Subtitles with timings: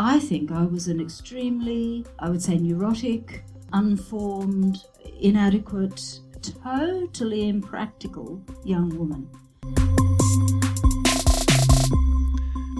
[0.00, 4.76] I think I was an extremely, I would say, neurotic, unformed,
[5.20, 6.20] inadequate,
[6.62, 9.26] totally impractical young woman.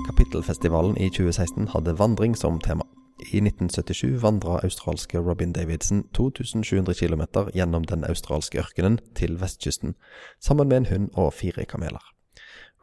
[0.07, 2.85] Kapittelfestivalen i 2016 hadde vandring som tema.
[3.33, 7.23] I 1977 vandra australske Robin Davidson 2700 km
[7.55, 9.95] gjennom den australske ørkenen til vestkysten,
[10.41, 12.15] sammen med en hund og fire kameler.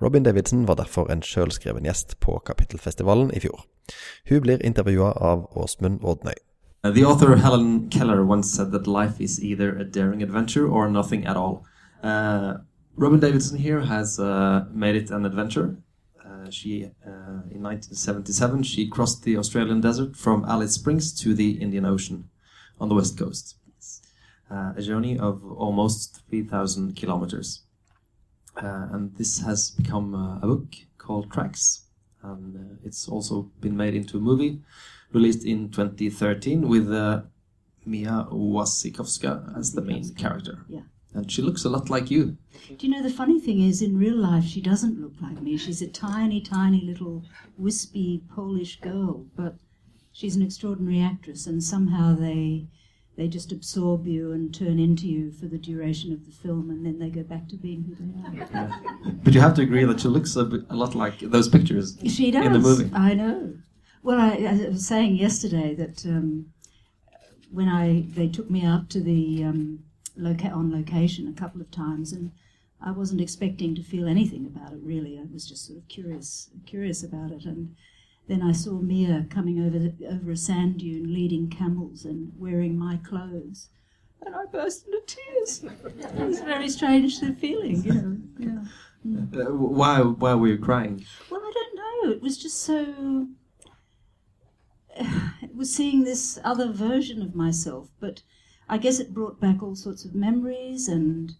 [0.02, 3.64] Robyn Davidson var derfor en sjølskreven gjest på Kapittelfestivalen i fjor.
[4.30, 6.36] Hun blir intervjua av Åsmund Odnøy.
[6.84, 10.90] Uh, the author Helen Keller once said that life is either a daring adventure or
[10.90, 11.66] nothing at all.
[12.04, 12.60] Uh,
[12.98, 15.78] Robyn Davidson here has uh, made it an adventure.
[16.24, 21.52] Uh, she, uh, in 1977, she crossed the Australian desert from Alice Springs to the
[21.62, 22.30] Indian Ocean
[22.80, 23.56] on the west coast.
[24.52, 27.65] Uh, a journey of almost 3,000 kilometers.
[28.58, 31.84] Uh, and this has become uh, a book called Tracks.
[32.24, 34.62] And uh, it's also been made into a movie
[35.16, 37.22] released in 2013 with uh,
[37.86, 40.66] Mia Wasikowska as the main character.
[40.68, 40.82] Yeah.
[41.14, 42.38] And she looks a lot like you.
[42.78, 45.56] Do you know the funny thing is, in real life, she doesn't look like me.
[45.56, 47.24] She's a tiny, tiny little
[47.58, 49.56] wispy Polish girl, but
[50.12, 52.68] she's an extraordinary actress, and somehow they
[53.18, 56.86] they just absorb you and turn into you for the duration of the film, and
[56.86, 58.48] then they go back to being who they are.
[58.52, 58.80] Yeah.
[59.24, 61.98] But you have to agree that she looks a, bit, a lot like those pictures
[62.08, 62.46] she does.
[62.46, 62.90] in the movie.
[62.94, 63.54] I know.
[64.04, 66.54] Well, I, I was saying yesterday that um,
[67.52, 69.84] when I they took me out to the um,
[70.18, 72.32] loca- on location a couple of times, and
[72.82, 74.80] I wasn't expecting to feel anything about it.
[74.84, 77.76] Really, I was just sort of curious, curious about it, and
[78.28, 82.78] then I saw Mia coming over the, over a sand dune, leading camels and wearing
[82.78, 83.70] my clothes,
[84.26, 85.64] and I burst into tears.
[85.64, 88.18] it was a very strange feeling, you know.
[88.40, 88.66] Yeah.
[89.06, 89.38] Mm.
[89.38, 90.02] Uh, why?
[90.02, 91.06] Why were you crying?
[91.30, 92.12] Well, I don't know.
[92.16, 93.28] It was just so
[94.96, 98.22] it was seeing this other version of myself, but
[98.68, 101.34] I guess it brought back all sorts of memories, and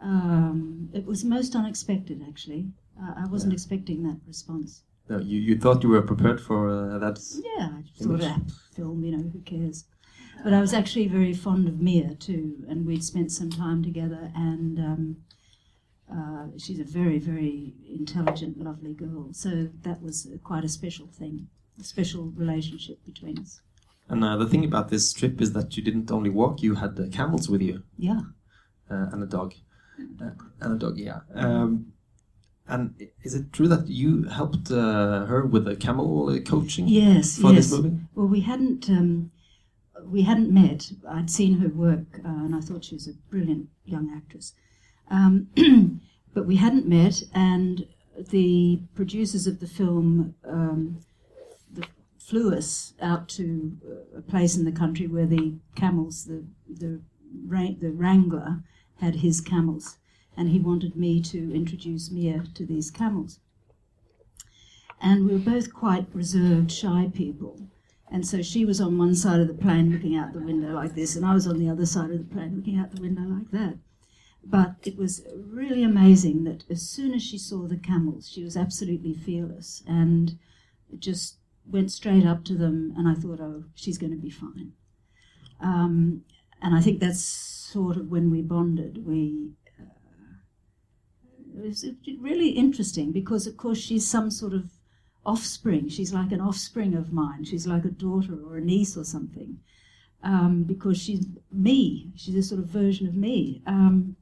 [0.00, 2.24] um, it was most unexpected.
[2.26, 2.66] Actually,
[3.00, 3.56] uh, I wasn't yeah.
[3.56, 4.82] expecting that response.
[5.08, 7.20] No, you, you thought you were prepared for uh, that?
[7.56, 8.40] Yeah, I thought a
[8.74, 9.04] film.
[9.04, 9.84] You know, who cares?
[10.42, 14.30] But I was actually very fond of Mia too, and we'd spent some time together,
[14.34, 15.16] and um,
[16.12, 19.32] uh, she's a very, very intelligent, lovely girl.
[19.32, 23.60] So that was quite a special thing a special relationship between us.
[24.08, 26.96] And uh, the thing about this trip is that you didn't only walk; you had
[26.96, 27.82] the camels with you.
[27.98, 28.20] Yeah.
[28.90, 29.54] Uh, and a dog.
[30.22, 30.30] Uh,
[30.60, 31.20] and a dog, yeah.
[31.34, 31.92] Um,
[32.68, 36.88] and is it true that you helped uh, her with the camel uh, coaching?
[36.88, 37.38] Yes.
[37.38, 37.70] For yes.
[37.70, 37.96] this movie.
[38.14, 39.30] Well, we hadn't um,
[40.04, 40.92] we hadn't met.
[41.08, 44.52] I'd seen her work, uh, and I thought she was a brilliant young actress.
[45.10, 45.48] Um,
[46.34, 47.86] but we hadn't met, and
[48.30, 51.00] the producers of the film um,
[52.26, 53.76] flew us out to
[54.16, 57.00] a place in the country where the camels, the the
[57.48, 58.62] the wrangler,
[59.00, 59.98] had his camels,
[60.36, 63.40] and he wanted me to introduce Mia to these camels.
[65.00, 67.68] And we were both quite reserved, shy people.
[68.10, 70.94] And so she was on one side of the plane looking out the window like
[70.94, 73.22] this, and I was on the other side of the plane looking out the window
[73.22, 73.78] like that.
[74.44, 78.56] But it was really amazing that as soon as she saw the camels, she was
[78.56, 80.38] absolutely fearless and
[80.98, 84.72] just went straight up to them, and I thought, oh, she's going to be fine.
[85.60, 86.22] Um,
[86.62, 89.04] and I think that's sort of when we bonded.
[89.04, 89.50] We
[91.56, 91.84] was
[92.20, 94.70] really interesting because, of course, she's some sort of
[95.24, 95.88] offspring.
[95.88, 97.44] She's like an offspring of mine.
[97.44, 99.58] She's like a daughter or a niece or something.
[100.22, 102.10] Um, because she's me.
[102.16, 103.62] She's a sort of version of me.
[103.66, 104.16] Um,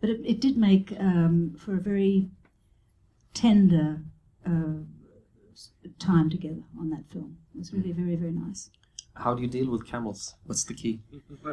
[0.00, 2.28] but it, it, did make um, for a very
[3.34, 4.00] tender
[4.44, 4.82] uh,
[5.98, 7.36] time together on that film.
[7.54, 8.70] It was really very, very nice.
[9.14, 10.34] How do you deal with camels?
[10.44, 11.00] What's the key?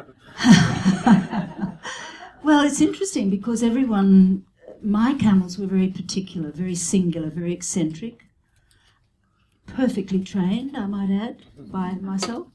[2.42, 4.44] well, it's interesting because everyone,
[4.82, 8.24] my camels were very particular, very singular, very eccentric,
[9.66, 12.48] perfectly trained, I might add, by myself.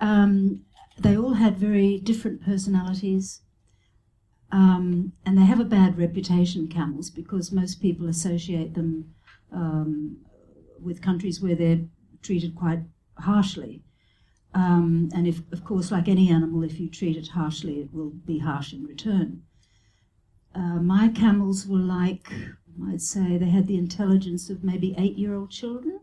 [0.00, 0.62] Um,
[0.98, 3.40] they all had very different personalities.
[4.50, 9.14] Um, and they have a bad reputation, camels, because most people associate them
[9.52, 10.18] um,
[10.80, 11.80] with countries where they're
[12.22, 12.80] treated quite
[13.18, 13.82] harshly.
[14.54, 18.10] Um, and if, of course, like any animal, if you treat it harshly, it will
[18.10, 19.42] be harsh in return.
[20.54, 22.32] Uh, my camels were like,
[22.88, 26.00] I'd say, they had the intelligence of maybe eight-year-old children.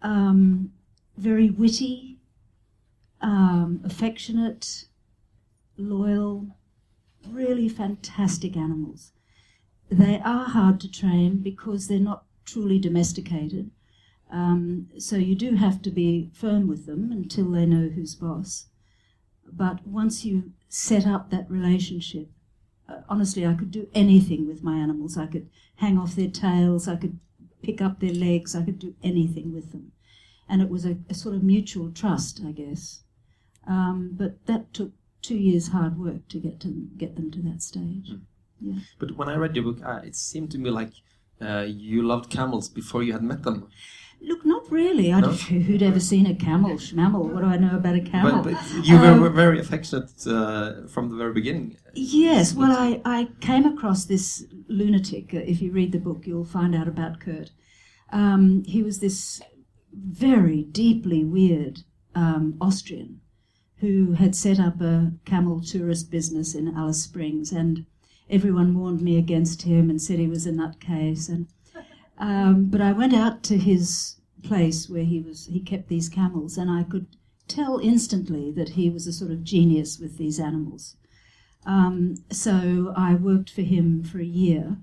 [0.00, 0.72] Um,
[1.16, 2.18] very witty,
[3.20, 4.86] um, affectionate,
[5.76, 6.56] loyal,
[7.28, 9.12] really fantastic animals.
[9.90, 13.70] They are hard to train because they're not truly domesticated.
[14.30, 18.66] Um, so you do have to be firm with them until they know who's boss.
[19.52, 22.30] But once you set up that relationship,
[23.08, 25.16] honestly, I could do anything with my animals.
[25.16, 27.18] I could hang off their tails, I could
[27.62, 29.92] pick up their legs, I could do anything with them.
[30.48, 33.02] And it was a, a sort of mutual trust, I guess.
[33.66, 34.92] Um, but that took
[35.22, 38.10] two years' hard work to get to get them to that stage.
[38.10, 38.20] Mm.
[38.60, 38.80] Yeah.
[38.98, 40.92] But when I read your book, uh, it seemed to me like
[41.40, 43.68] uh, you loved camels before you had met them.
[44.24, 45.12] Look, not really.
[45.12, 45.28] I No?
[45.32, 47.24] who'd ever seen a camel, schmamel.
[47.32, 48.42] What do I know about a camel?
[48.42, 51.76] But, but you were Um, very affectionate uh, from the very beginning.
[51.94, 55.34] Yes, well, I, I came across this lunatic.
[55.34, 57.50] Uh, If you read the book, you'll find out about Kurt.
[58.12, 59.40] Um, he was this
[59.92, 61.80] very deeply weird
[62.14, 63.20] um, Austrian
[63.78, 67.84] who had set up a camel tourist business in Alice Springs, and
[68.30, 71.28] everyone warned me against him and said he was a nutcase.
[71.28, 71.48] And
[72.22, 74.14] um, but I went out to his
[74.44, 75.46] place where he was.
[75.46, 77.06] He kept these camels, and I could
[77.48, 80.96] tell instantly that he was a sort of genius with these animals.
[81.66, 84.76] Um, so I worked for him for a year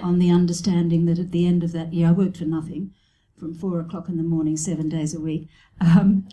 [0.00, 2.92] on the understanding that at the end of that year, I worked for nothing
[3.36, 5.48] from four o'clock in the morning, seven days a week.
[5.80, 6.28] Um,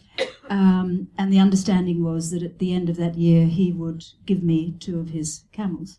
[0.49, 4.43] um, and the understanding was that at the end of that year, he would give
[4.43, 5.97] me two of his camels.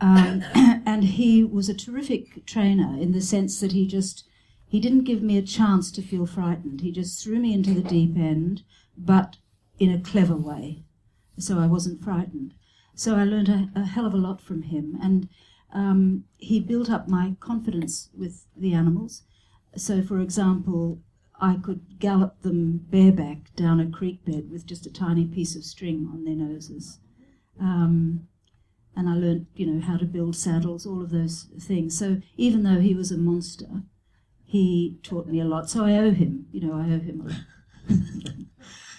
[0.00, 0.44] Um,
[0.86, 4.24] and he was a terrific trainer in the sense that he just
[4.68, 6.80] he didn't give me a chance to feel frightened.
[6.80, 8.62] He just threw me into the deep end,
[8.96, 9.36] but
[9.78, 10.82] in a clever way,
[11.38, 12.54] so I wasn't frightened.
[12.94, 15.28] So I learned a, a hell of a lot from him, and
[15.72, 19.22] um, he built up my confidence with the animals.
[19.76, 21.00] So, for example,
[21.40, 25.64] I could gallop them bareback down a creek bed with just a tiny piece of
[25.64, 26.98] string on their noses.
[27.60, 28.26] Um,
[28.96, 31.96] and I learned, you know, how to build saddles, all of those things.
[31.98, 33.82] So even though he was a monster,
[34.46, 35.68] he taught me a lot.
[35.70, 37.42] So I owe him, you know, I owe him a lot.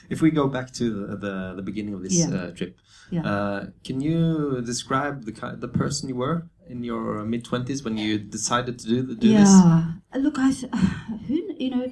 [0.09, 2.29] If we go back to the the, the beginning of this Yeah.
[2.37, 2.77] uh, trip,
[3.11, 3.25] Yeah.
[3.31, 6.37] uh, can you describe the ki- the person you were
[6.73, 9.49] in your mid twenties when you decided to do the, do this?
[9.49, 9.93] yeah.
[10.25, 10.71] Look, I, th-
[11.27, 11.85] who, you know,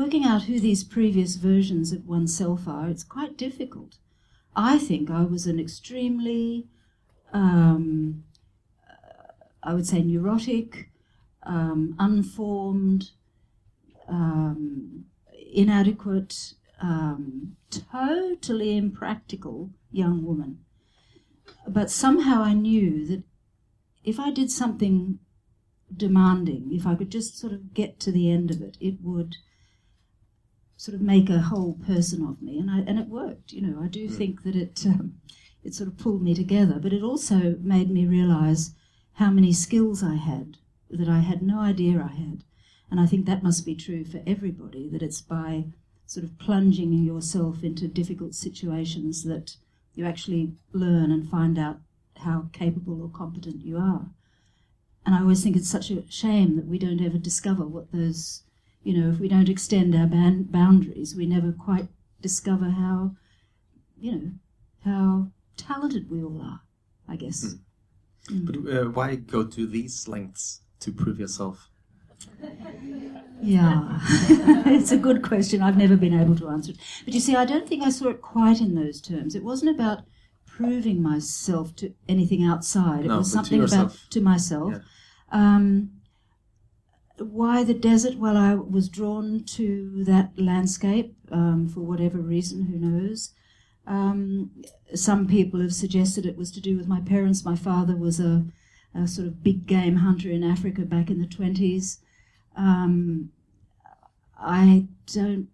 [0.00, 3.92] working out who these previous versions of oneself are, it's quite difficult.
[4.54, 6.68] I think I was an extremely,
[7.32, 8.24] um,
[9.62, 10.90] I would say, neurotic,
[11.44, 13.10] um, unformed,
[14.08, 15.04] um,
[15.54, 20.58] inadequate, um, totally impractical young woman.
[21.66, 23.22] But somehow I knew that
[24.04, 25.18] if I did something
[25.94, 29.36] demanding, if I could just sort of get to the end of it, it would
[30.76, 33.52] sort of make a whole person of me, and I and it worked.
[33.52, 35.20] You know, I do think that it um,
[35.64, 38.74] it sort of pulled me together, but it also made me realise
[39.14, 40.58] how many skills I had
[40.90, 42.44] that I had no idea I had,
[42.90, 44.88] and I think that must be true for everybody.
[44.88, 45.66] That it's by
[46.06, 49.56] sort of plunging yourself into difficult situations that
[49.94, 51.78] you actually learn and find out
[52.18, 54.06] how capable or competent you are.
[55.04, 58.42] And I always think it's such a shame that we don't ever discover what those,
[58.82, 61.88] you know, if we don't extend our ban- boundaries, we never quite
[62.20, 63.16] discover how,
[63.98, 64.30] you know,
[64.84, 66.60] how talented we all are,
[67.08, 67.54] I guess.
[68.30, 71.68] But uh, why go to these lengths to prove yourself?
[73.40, 73.98] Yeah,
[74.66, 75.62] it's a good question.
[75.62, 76.78] I've never been able to answer it.
[77.04, 79.34] But you see, I don't think I saw it quite in those terms.
[79.34, 80.04] It wasn't about
[80.46, 83.04] proving myself to anything outside.
[83.04, 84.74] It No, was but to something about to myself.
[84.74, 84.80] Yeah.
[85.32, 85.90] Um,
[87.18, 88.16] why the desert?
[88.16, 92.66] Well, I was drawn to that landscape um, for whatever reason.
[92.66, 93.32] Who knows?
[93.86, 94.50] Um,
[94.94, 97.44] some people have suggested it was to do with my parents.
[97.44, 98.44] My father was a,
[98.94, 101.98] a sort of big game hunter in Africa back in the twenties.
[102.56, 103.32] Um,
[104.38, 105.48] I don't,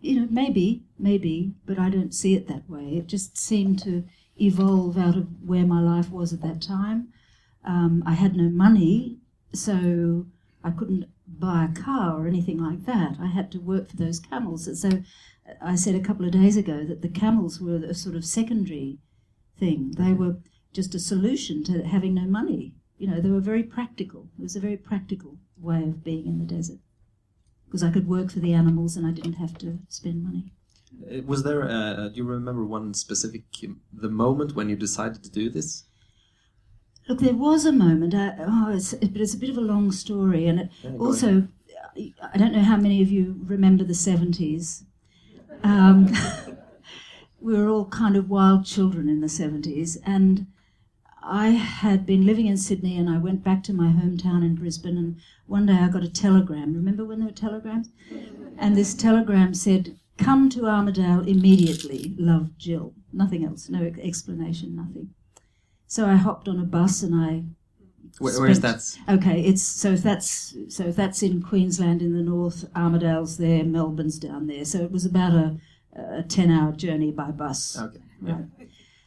[0.00, 2.96] you know, maybe, maybe, but I don't see it that way.
[2.96, 4.04] It just seemed to
[4.40, 7.08] evolve out of where my life was at that time.
[7.64, 9.18] Um, I had no money,
[9.52, 10.26] so
[10.62, 13.16] I couldn't buy a car or anything like that.
[13.20, 14.80] I had to work for those camels.
[14.80, 15.02] So
[15.60, 18.98] I said a couple of days ago that the camels were a sort of secondary
[19.58, 19.92] thing.
[19.92, 20.38] They were
[20.72, 22.74] just a solution to having no money.
[22.98, 24.28] You know, they were very practical.
[24.38, 26.80] It was a very practical way of being in the desert
[27.66, 30.52] because I could work for the animals and I didn't have to spend money.
[31.10, 31.62] Uh, Was there?
[31.68, 35.84] Uh, do you remember one specific um, the moment when you decided to do this?
[37.08, 39.90] Look, there was a moment, I, oh, it's, but it's a bit of a long
[39.92, 41.48] story, and it Yeah, also,
[41.96, 44.84] I don't know how many of you remember the 70s.
[45.62, 46.12] Um,
[47.40, 50.46] we were all kind of wild children in the 70s, and
[51.22, 54.96] I had been living in Sydney and I went back to my hometown in Brisbane
[54.96, 56.72] and one day I got a telegram.
[56.72, 57.90] Remember when there were telegrams?
[58.56, 62.94] And this telegram said, Come to Armidale immediately, love Jill.
[63.12, 65.10] Nothing else, no explanation, nothing.
[65.86, 67.44] So I hopped on a bus and I
[68.18, 68.82] Where, where's that?
[69.08, 73.64] Okay, it's so if that's so if that's in Queensland in the north, Armidale's there,
[73.64, 74.64] Melbourne's down there.
[74.64, 75.56] So it was about a,
[75.94, 77.78] a ten hour journey by bus.
[77.78, 78.00] Okay.
[78.20, 78.44] Right.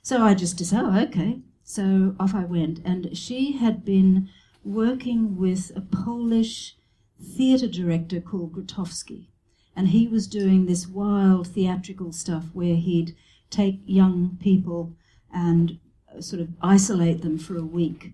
[0.02, 1.40] So I just decided, oh, okay.
[1.64, 4.30] So off I went, and she had been
[4.64, 6.76] working with a Polish
[7.22, 9.28] theatre director called Grotowski,
[9.76, 13.16] and he was doing this wild theatrical stuff where he'd
[13.50, 14.94] take young people
[15.34, 15.80] and
[16.20, 18.14] sort of isolate them for a week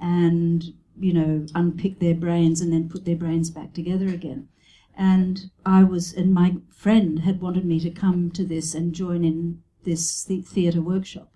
[0.00, 4.48] and you know unpick their brains and then put their brains back together again.
[4.96, 9.24] And i was and my friend had wanted me to come to this and join
[9.24, 11.32] in this the- theatre workshop.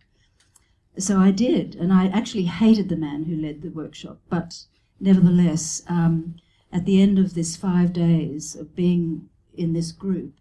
[0.99, 4.64] So i did and i actually hated the man who led the workshop but
[5.00, 6.37] nevertheless um,
[6.73, 10.35] at the end of this five days of being in this group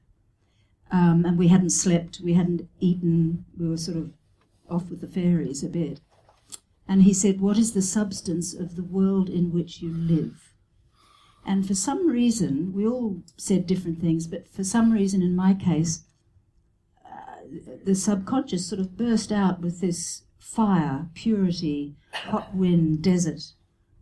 [0.91, 4.11] um, and we hadn't slept we hadn't eaten we were sort of
[4.69, 5.99] off with the fairies a bit
[6.91, 10.51] and he said, What is the substance of the world in which you live?
[11.45, 15.53] And for some reason, we all said different things, but for some reason, in my
[15.53, 16.03] case,
[17.05, 17.43] uh,
[17.85, 23.41] the subconscious sort of burst out with this fire, purity, hot wind, desert,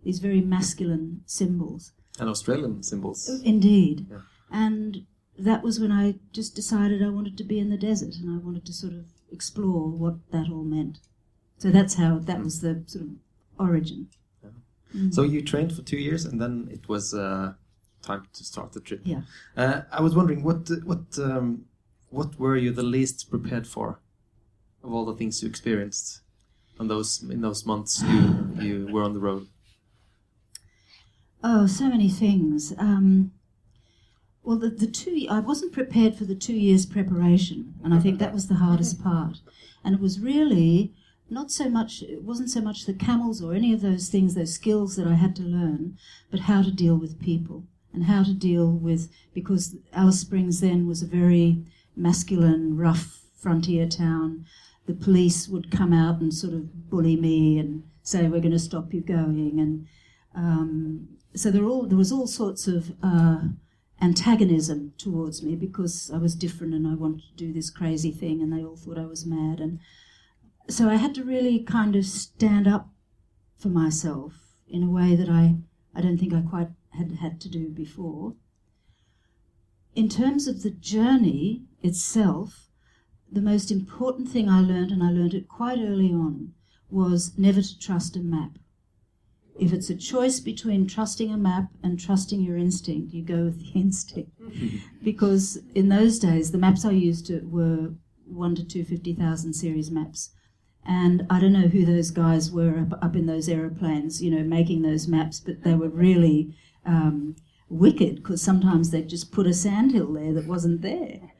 [0.03, 1.91] these very masculine symbols.
[2.17, 3.29] And Australian symbols.
[3.45, 4.07] Indeed.
[4.09, 4.21] Yeah.
[4.49, 5.05] And
[5.37, 8.43] that was when I just decided I wanted to be in the desert and I
[8.43, 10.97] wanted to sort of explore what that all meant.
[11.59, 13.11] So that's how that was the sort of
[13.59, 14.07] origin.
[14.95, 15.13] Mm.
[15.13, 17.53] So you trained for two years, and then it was uh,
[18.01, 19.01] time to start the trip.
[19.03, 19.21] Yeah.
[19.55, 21.65] Uh, I was wondering what what um,
[22.09, 23.99] what were you the least prepared for
[24.83, 26.21] of all the things you experienced
[26.79, 29.47] on those in those months you you were on the road.
[31.43, 32.73] Oh, so many things.
[32.77, 33.31] Um,
[34.43, 38.19] well, the, the two, I wasn't prepared for the two years preparation, and I think
[38.19, 39.37] that was the hardest part.
[39.83, 40.93] And it was really
[41.31, 44.53] not so much, it wasn't so much the camels or any of those things, those
[44.53, 45.97] skills that I had to learn,
[46.31, 50.87] but how to deal with people and how to deal with, because Alice Springs then
[50.87, 51.63] was a very
[51.95, 54.45] masculine, rough frontier town.
[54.85, 58.59] The police would come out and sort of bully me and say, We're going to
[58.59, 59.59] stop you going.
[59.59, 59.87] And
[60.35, 63.41] um, so there, all, there was all sorts of uh,
[64.01, 68.41] antagonism towards me because I was different and I wanted to do this crazy thing,
[68.41, 69.59] and they all thought I was mad.
[69.59, 69.79] And
[70.67, 72.89] so I had to really kind of stand up
[73.57, 74.33] for myself
[74.67, 75.55] in a way that I,
[75.95, 78.35] I don't think I quite had had to do before.
[79.95, 82.69] In terms of the journey itself,
[83.31, 86.53] the most important thing I learned, and I learned it quite early on,
[86.89, 88.57] was never to trust a map.
[89.59, 93.59] If it's a choice between trusting a map and trusting your instinct, you go with
[93.59, 94.31] the instinct.
[95.03, 97.93] because in those days, the maps I used were
[98.25, 100.31] 1 to 250,000 series maps.
[100.85, 104.43] And I don't know who those guys were up, up in those aeroplanes, you know,
[104.43, 106.55] making those maps, but they were really
[106.85, 107.35] um,
[107.69, 111.33] wicked because sometimes they'd just put a sandhill there that wasn't there.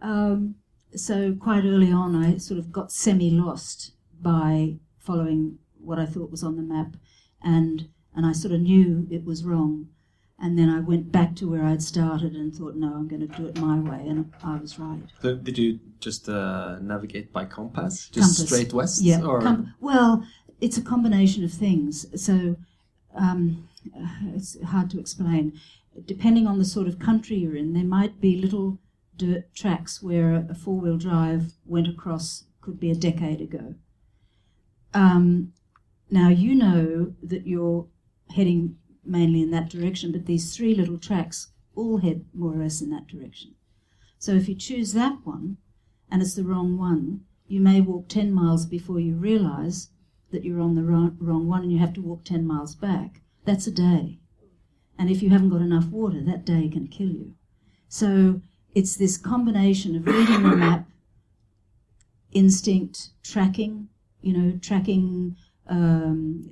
[0.00, 0.56] Um,
[0.94, 6.30] so quite early on, I sort of got semi lost by following what I thought
[6.30, 6.96] was on the map,
[7.42, 9.88] and and I sort of knew it was wrong.
[10.38, 13.36] And then I went back to where I'd started and thought, no, I'm going to
[13.36, 15.00] do it my way, and I was right.
[15.22, 18.46] So did you just uh, navigate by compass, just Compass.
[18.46, 19.00] straight west?
[19.02, 19.22] Yeah.
[19.22, 20.26] Or com- well,
[20.60, 22.06] it's a combination of things.
[22.20, 22.56] So
[23.14, 23.68] um,
[24.34, 25.58] it's hard to explain.
[26.04, 28.78] Depending on the sort of country you're in, there might be little
[29.16, 33.76] dirt tracks where a four wheel drive went across, could be a decade ago.
[34.92, 35.52] Um,
[36.10, 37.86] now, you know that you're
[38.34, 38.76] heading
[39.06, 42.90] mainly in that direction, but these three little tracks all head more or less in
[42.90, 43.54] that direction.
[44.18, 45.58] So if you choose that one
[46.10, 49.90] and it's the wrong one, you may walk 10 miles before you realize
[50.30, 53.20] that you're on the wrong, one and you have to walk 10 miles back.
[53.44, 54.18] That's a day.
[54.98, 57.34] And if you haven't got enough water, that day can kill you.
[57.88, 58.40] So
[58.74, 60.88] it's this combination of reading the map,
[62.32, 63.88] instinct, tracking,
[64.20, 65.36] you know, tracking,
[65.68, 66.48] um,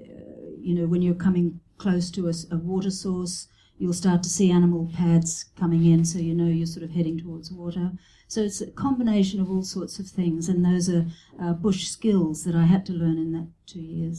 [0.61, 3.48] you know, when you're coming close to a water source,
[3.78, 5.30] you'll start to see animal pads
[5.62, 7.86] coming in, so you know you're sort of heading towards water.
[8.28, 11.04] So it's a combination of all sorts of things, and those are
[11.42, 14.18] uh, bush skills that I had to learn in that two years.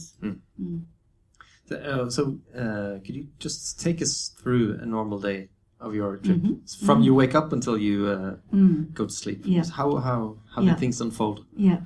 [1.68, 2.22] So, uh, so
[2.54, 5.48] uh, could you just take us through a normal day
[5.80, 6.86] of your trip, Mhm.
[6.86, 8.92] from you wake up until you uh, Mm.
[8.98, 9.40] go to sleep?
[9.46, 9.64] Yeah.
[9.78, 10.20] How how
[10.54, 10.70] how Yeah.
[10.70, 11.38] did things unfold?
[11.56, 11.80] Yeah.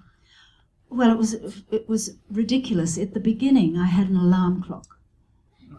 [0.90, 1.30] Well, it was
[1.78, 2.02] it was
[2.42, 2.98] ridiculous.
[2.98, 4.97] At the beginning, I had an alarm clock.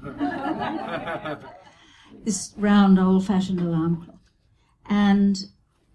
[2.23, 4.19] this round, old-fashioned alarm clock,
[4.89, 5.45] and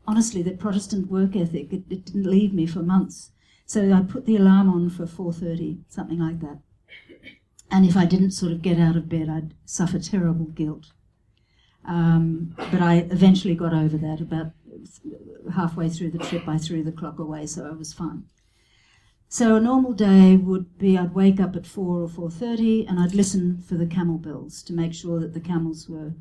[0.06, 3.30] honestly, the Protestant work ethic it, it didn't leave me for months.
[3.66, 6.58] So I put the alarm on for 4:30, something like that.
[7.70, 10.92] And if I didn't sort of get out of bed, I'd suffer terrible guilt.
[11.84, 14.20] Um, but I eventually got over that.
[14.20, 14.52] About
[15.54, 18.24] halfway through the trip, I threw the clock away, so I was fine.
[19.28, 23.00] So a normal day would be I'd wake up at four or four thirty, and
[23.00, 26.12] I'd listen for the camel bells to make sure that the camels were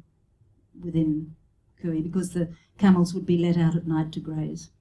[0.82, 1.36] within
[1.82, 4.72] cooee, because the camels would be let out at night to graze,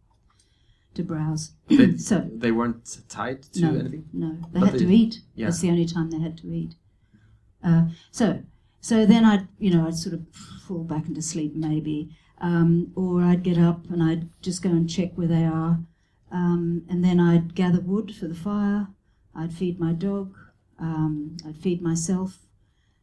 [0.94, 1.52] to browse.
[1.68, 4.08] They, so they weren't tied to no, anything.
[4.14, 5.20] no, they But had they- to eat.
[5.34, 5.46] yeah.
[5.46, 6.74] That's the only time they had to eat.
[7.62, 8.42] Uh, so,
[8.80, 10.26] so then I'd, you know, I'd sort of
[10.66, 14.88] fall back into sleep maybe, um, or I'd get up and I'd just go and
[14.88, 15.78] check where they are,
[16.32, 18.88] um, and then I'd gather wood for the fire.
[19.34, 20.34] I'd feed my dog.
[20.78, 22.38] Um, I'd feed myself,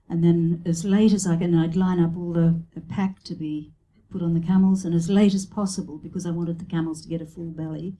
[0.10, 3.36] and then as late as I can, I'd line up all the, the pack to
[3.36, 3.72] be
[4.12, 7.08] put on the camels, and as late as possible because I wanted the camels to
[7.08, 7.96] get a full belly.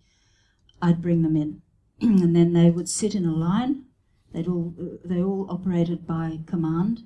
[0.82, 1.62] I'd bring them in,
[2.02, 3.86] and then they would sit in a line.
[4.34, 4.74] They'd all
[5.06, 7.04] they all operated by command,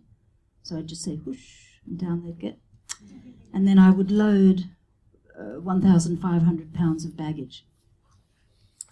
[0.64, 2.58] so I'd just say whoosh, and down they'd get,
[3.54, 4.70] and then I would load
[5.38, 7.66] uh, 1,500 pounds of baggage.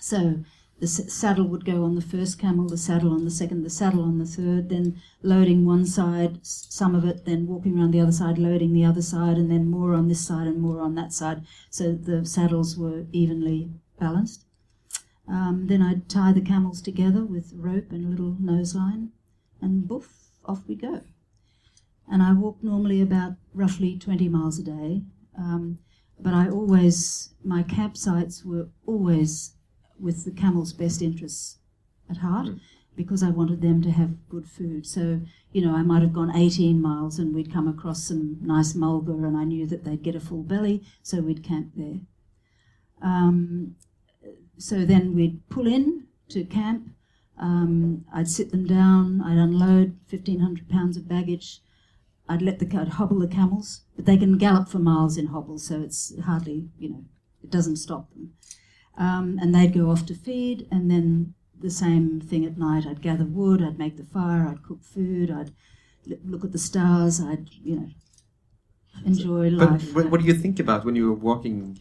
[0.02, 0.44] So
[0.80, 4.02] the saddle would go on the first camel, the saddle on the second, the saddle
[4.02, 8.12] on the third, then loading one side, some of it, then walking around the other
[8.12, 11.14] side, loading the other side, and then more on this side and more on that
[11.14, 14.44] side, so the saddles were evenly balanced.
[15.28, 19.12] Um, then I'd tie the camels together with rope and a little nose line,
[19.62, 21.02] and boof, off we go.
[22.12, 25.04] And I walk normally about roughly 20 miles a day,
[25.38, 25.78] um,
[26.20, 29.54] but I always, my campsites were always
[30.02, 31.60] with the camels' best interests
[32.10, 32.50] at heart
[32.96, 34.86] because I wanted them to have good food.
[34.86, 35.22] So,
[35.54, 39.14] you know, I might have gone 18 miles and we'd come across some nice mulga
[39.14, 42.00] and I knew that they'd get a full belly, so we'd camp there.
[43.02, 43.76] Um,
[44.58, 46.90] so then we'd pull in to camp.
[47.38, 49.22] Um, I'd sit them down.
[49.22, 51.62] I'd unload 1,500 pounds of baggage.
[52.30, 55.68] I'd let the I'd hobble the camels, but they can gallop for miles in hobbles,
[55.68, 57.04] so it's hardly you know
[57.44, 58.34] it doesn't stop them.
[58.98, 62.86] Um, and they'd go off to feed, and then the same thing at night.
[62.86, 63.62] I'd gather wood.
[63.64, 64.48] I'd make the fire.
[64.48, 65.32] I'd cook food.
[65.32, 65.52] I'd
[66.10, 67.22] l- look at the stars.
[67.22, 67.90] I'd you know
[69.06, 69.96] enjoy But life.
[69.96, 71.80] what, what do you think about when you're walking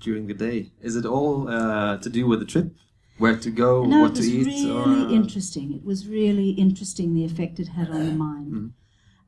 [0.00, 0.70] during the day?
[0.80, 2.74] Is it all uh, to do with the trip?
[3.18, 3.84] Where to go?
[3.84, 4.46] no, what to eat?
[4.46, 5.72] it was really or, interesting.
[5.72, 8.52] It was really interesting the effect it had on the mind.
[8.52, 8.70] Mhm.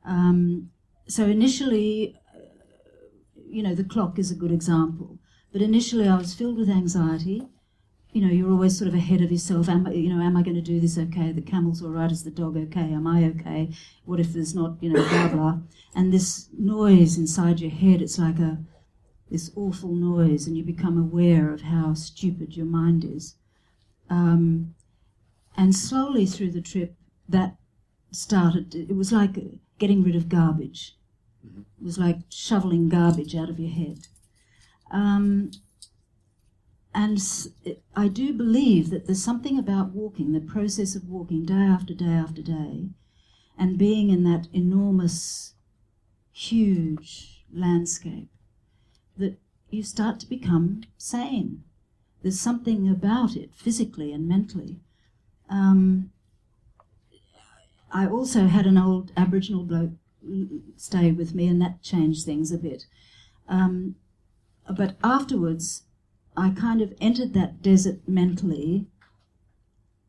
[0.05, 0.69] Um,
[1.07, 2.39] so initially, uh,
[3.49, 5.16] you know, the clock is a good example.
[5.51, 7.47] But initially, I was filled with anxiety.
[8.11, 9.69] You know, you're always sort of ahead of yourself.
[9.69, 11.31] Am I, you know, am I going to do this okay?
[11.31, 12.11] The camel's all right.
[12.11, 12.93] Is the dog okay?
[12.93, 13.69] Am I okay?
[14.05, 14.77] What if there's not?
[14.81, 15.57] You know, blah blah.
[15.95, 18.59] And this noise inside your head, it's like a
[19.29, 23.35] this awful noise, and you become aware of how stupid your mind is.
[24.09, 24.73] Um,
[25.55, 26.95] and slowly through the trip,
[27.27, 27.57] that
[28.11, 28.73] started.
[28.73, 29.37] It was like
[29.79, 30.95] getting rid of garbage.
[31.43, 34.07] It was like shoveling garbage out of your head.
[34.91, 35.51] Um,
[36.93, 37.21] and
[37.95, 42.05] I do believe that there's something about walking, the process of walking day after day
[42.05, 42.89] after day,
[43.57, 45.53] and being in that enormous,
[46.31, 48.29] huge landscape,
[49.17, 49.37] that
[49.69, 51.63] you start to become sane.
[52.23, 54.79] There's something about it, physically and mentally.
[55.49, 56.11] Um,
[57.91, 59.91] I also had an old Aboriginal bloke
[60.75, 62.85] stay with me, and that changed things a bit.
[63.47, 63.95] Um,
[64.75, 65.83] but afterwards,
[66.35, 68.87] I kind of entered that desert mentally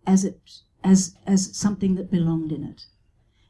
[0.07, 0.40] as it
[0.85, 2.87] as as something that belonged in it,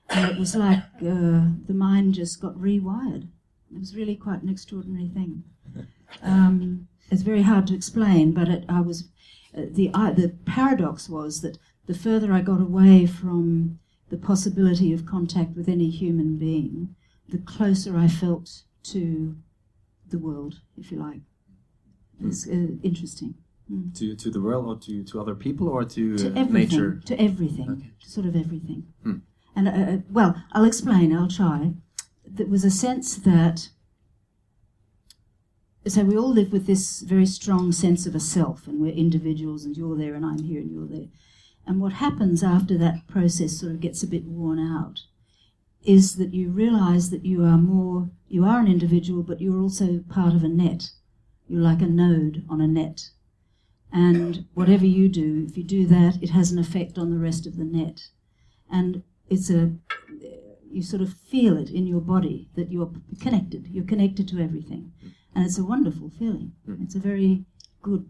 [0.09, 3.29] and it was like uh, the mind just got rewired.
[3.75, 5.45] It was really quite an extraordinary thing.
[6.23, 9.09] Um, it's very hard to explain, but it, I was
[9.57, 13.79] uh, the I, the paradox was that the further I got away from
[14.11, 16.95] the possibility of contact with any human being,
[17.29, 19.37] the closer I felt to
[20.11, 21.21] the world, if you like.
[22.21, 23.35] It's uh, interesting.
[23.95, 26.53] to to the world or to to other people or to, To uh, everything.
[26.55, 27.01] nature?
[27.07, 27.71] To everything.
[27.71, 27.91] Okay.
[28.03, 28.87] To sort of everything.
[29.03, 29.19] Hmm.
[29.55, 31.73] And, uh, uh, well, I'll explain, I'll try.
[32.25, 33.71] There was a sense that.
[35.87, 39.65] So we all live with this very strong sense of a self, and we're individuals,
[39.65, 41.09] and you're there, and I'm here, and you're there.
[41.67, 45.03] And what happens after that process sort of gets a bit worn out
[45.89, 50.05] is that you realize that you are more, you are an individual, but you're also
[50.11, 50.91] part of a net.
[51.49, 53.09] You're like a node on a net.
[53.91, 57.47] And whatever you do, if you do that, it has an effect on the rest
[57.47, 58.09] of the net.
[58.71, 59.73] And it's a,
[60.71, 63.69] you sort of feel it in your body that you're connected.
[63.69, 64.93] You're connected to everything.
[65.35, 66.53] And it's a wonderful feeling.
[66.69, 66.83] Mm.
[66.83, 67.47] It's a very
[67.81, 68.07] good,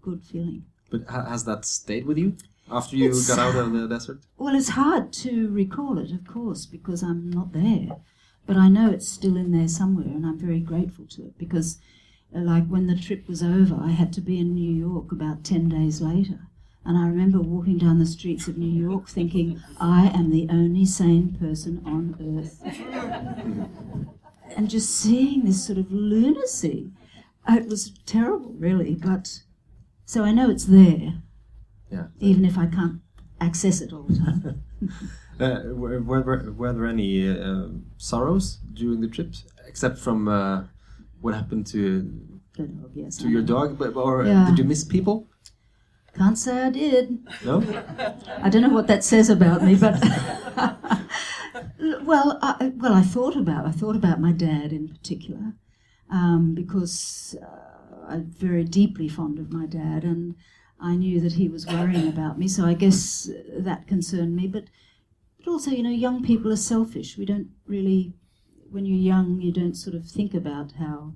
[0.00, 0.64] good feeling.
[0.90, 2.36] But has that stayed with you
[2.72, 4.20] after you It's- got out of the desert?
[4.38, 7.96] Well, it's hard to recall it, of course, because I'm not there.
[8.46, 11.78] But I know it's still in there somewhere, and I'm very grateful to it because,
[12.34, 15.44] uh, like, when the trip was over, I had to be in New York about
[15.44, 16.40] 10 days later.
[16.84, 20.84] And I remember walking down the streets of New York thinking, I am the only
[20.84, 22.60] sane person on earth.
[24.56, 26.90] and just seeing this sort of lunacy.
[27.48, 28.94] uh, It was terrible, really.
[28.96, 29.42] But
[30.04, 31.22] so I know it's there,
[31.92, 32.06] Yeah.
[32.20, 33.00] even if I can't
[33.40, 34.62] access it all the time.
[35.40, 39.32] Uh, were, were, were there any uh, sorrows during the trip,
[39.66, 40.62] except from uh,
[41.22, 42.02] what happened to
[42.54, 43.16] dog, yes.
[43.16, 43.46] to I your know.
[43.54, 43.78] dog?
[43.78, 44.46] But or Yeah.
[44.48, 45.26] did you miss people?
[46.14, 47.26] Can't say I did.
[47.44, 47.56] No.
[48.44, 49.98] I don't know what that says about me, but
[52.04, 55.54] well, I, well, I thought about I thought about my dad in particular
[56.10, 60.34] um, because uh, I'm very deeply fond of my dad, and
[60.82, 62.48] I knew that he was worrying about me.
[62.48, 63.30] So I guess
[63.68, 64.64] that concerned me, but
[65.38, 67.18] but also, you know, young people are selfish.
[67.18, 68.12] We don't really,
[68.70, 71.14] when you're young, you don't sort of think about how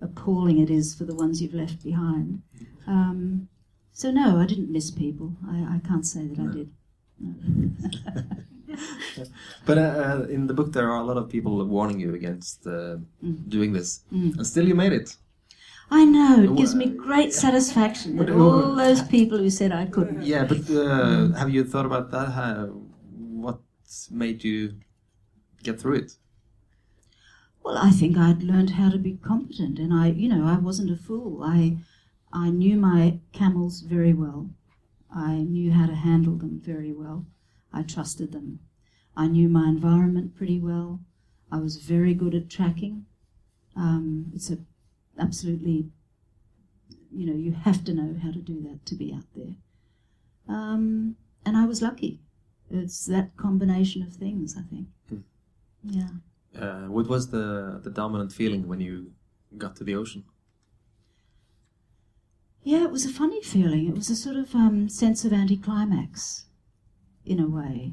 [0.00, 2.42] appalling it is for the ones you've left behind.
[2.86, 3.48] Um,
[3.92, 5.32] so no, I didn't miss people.
[5.48, 6.68] I, I can't say that I did.
[9.66, 12.66] But uh, uh, in the book, there are a lot of people warning you against
[12.66, 13.48] uh, Mm.
[13.48, 14.36] doing this, Mm.
[14.36, 15.16] and still you made it.
[15.94, 20.22] I know, it gives me great satisfaction that all those people who said I couldn't.
[20.22, 22.32] Yeah, but uh, have you thought about that?
[22.32, 22.66] How,
[23.44, 23.60] what
[24.10, 24.74] made you
[25.62, 26.16] get through it?
[27.62, 30.90] Well, I think I'd learned how to be competent, and I, you know, I wasn't
[30.90, 31.44] a fool.
[31.44, 31.78] I,
[32.32, 34.50] I knew my camels very well.
[35.14, 37.24] I knew how to handle them very well.
[37.72, 38.58] I trusted them.
[39.16, 41.00] I knew my environment pretty well.
[41.52, 43.06] I was very good at tracking.
[43.76, 44.58] Um, it's a
[45.18, 45.90] absolutely,
[47.10, 49.54] you know, you have to know how to do that to be out there.
[50.48, 52.20] Um, and I was lucky.
[52.70, 54.88] It's that combination of things, I think.
[55.08, 55.18] Hmm.
[55.82, 56.08] Yeah.
[56.58, 59.12] Uh, what was the the dominant feeling when you
[59.58, 60.24] got to the ocean?
[62.62, 63.88] Yeah, it was a funny feeling.
[63.88, 66.46] It was a sort of um, sense of anticlimax,
[67.26, 67.92] in a way.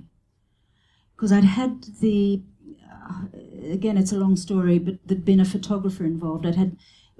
[1.14, 2.42] Because I'd had the,
[2.90, 3.26] uh,
[3.70, 6.46] again, it's a long story, but there'd been a photographer involved.
[6.46, 6.78] I'd had,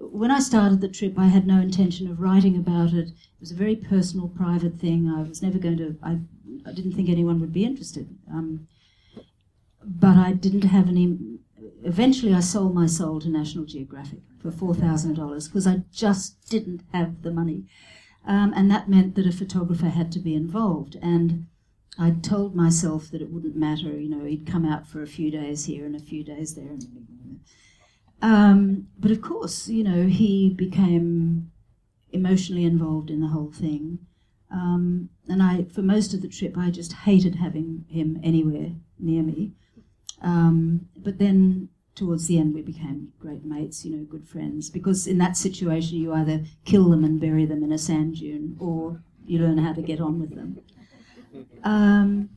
[0.10, 3.10] when I started the trip, I had no intention of writing about it.
[3.10, 5.10] It was a very personal, private thing.
[5.10, 6.20] I was never going to, I,
[6.66, 8.18] I didn't think anyone would be interested.
[8.30, 8.68] Um,
[9.84, 11.18] but I didn't have any.
[11.84, 16.48] Eventually, I sold my soul to National Geographic for four thousand dollars because I just
[16.50, 17.66] didn't have the money,
[18.26, 20.98] um, and that meant that a photographer had to be involved.
[21.02, 21.48] And
[21.98, 24.00] I told myself that it wouldn't matter.
[24.00, 26.78] You know, he'd come out for a few days here and a few days there.
[28.22, 31.52] Um, but of course, you know, he became
[32.12, 34.00] emotionally involved in the whole thing.
[34.52, 39.24] Um, and I, for most of the trip, I just hated having him anywhere near
[39.24, 39.54] me.
[40.22, 44.70] Um, but then towards the end, we became great mates, you know, good friends.
[44.70, 48.56] Because in that situation, you either kill them and bury them in a sand dune,
[48.60, 50.60] or you learn how to get on with them.
[51.64, 52.30] Um,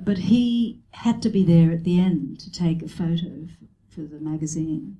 [0.00, 3.48] but he had to be there at the end to take a photo
[3.88, 4.98] for the magazine.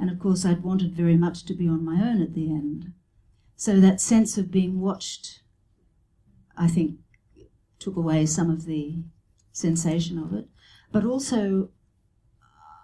[0.00, 2.92] And of course, I'd wanted very much to be on my own at the end.
[3.54, 5.42] So that sense of being watched,
[6.56, 6.98] I think,
[7.78, 9.02] took away some of the
[9.52, 10.48] sensation of it.
[10.90, 11.68] But also,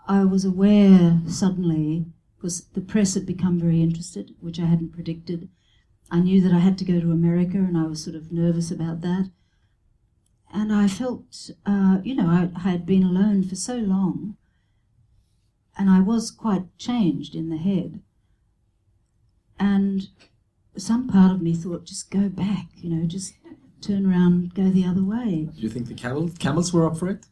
[0.06, 2.04] I was aware suddenly,
[2.36, 5.48] because the press had become very interested, which I hadn't predicted.
[6.10, 8.70] I knew that I had to go to America, and I was sort of nervous
[8.70, 9.30] about that.
[10.52, 14.36] And I felt, uh, you know, I, I had been alone for so long,
[15.76, 18.00] and I was quite changed in the head.
[19.58, 20.08] And
[20.76, 23.34] some part of me thought, just go back, you know, just
[23.80, 25.48] turn around, go the other way.
[25.54, 27.26] Do you think the camel, camels were up for it?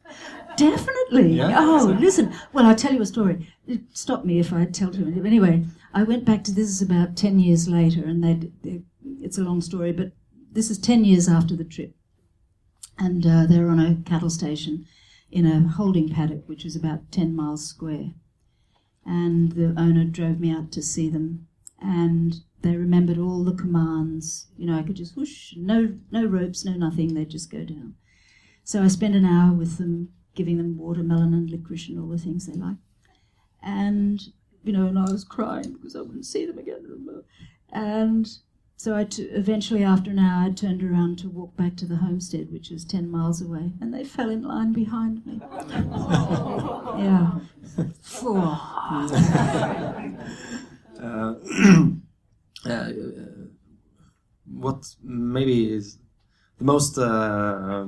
[0.57, 1.35] Definitely.
[1.35, 1.57] Yeah?
[1.59, 2.33] Oh, listen.
[2.53, 3.49] Well, I'll tell you a story.
[3.93, 5.27] Stop me if I tell too many.
[5.27, 8.83] Anyway, I went back to this is about 10 years later, and they, they,
[9.21, 10.13] it's a long story, but
[10.53, 11.95] this is 10 years after the trip.
[12.99, 14.87] And uh, they were on a cattle station
[15.33, 18.13] in a holding paddock, which was about 10 miles square.
[19.07, 21.47] And the owner drove me out to see them,
[21.81, 24.47] and they remembered all the commands.
[24.57, 27.97] You know, I could just whoosh, no, no ropes, no nothing, they'd just go down.
[28.65, 32.19] So I spent an hour with them, giving them watermelon and licorice and all the
[32.19, 32.79] things they like.
[33.63, 34.23] And,
[34.63, 36.87] you know, and I was crying because I wouldn't see them again.
[37.71, 38.39] And
[38.77, 41.97] so I t- eventually, after an hour, I turned around to walk back to the
[41.97, 45.41] homestead, which was 10 miles away, and they fell in line behind me.
[46.99, 47.31] yeah.
[51.05, 51.35] Uh,
[52.71, 52.89] uh,
[54.47, 55.99] what maybe is
[56.57, 57.85] the most uh,